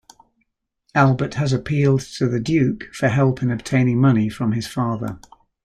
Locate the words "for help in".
2.91-3.51